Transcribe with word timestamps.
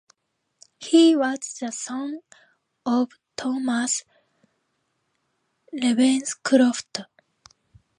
He 0.79 1.15
was 1.15 1.57
the 1.59 1.71
son 1.71 2.21
of 2.87 3.11
Thomas 3.37 4.03
Ravenscroft. 5.71 7.01